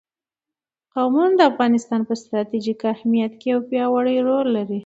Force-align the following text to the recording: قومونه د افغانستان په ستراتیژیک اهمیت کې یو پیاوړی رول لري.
قومونه 0.93 1.33
د 1.39 1.41
افغانستان 1.51 2.01
په 2.07 2.13
ستراتیژیک 2.21 2.81
اهمیت 2.93 3.33
کې 3.39 3.47
یو 3.53 3.59
پیاوړی 3.69 4.17
رول 4.27 4.47
لري. 4.57 4.79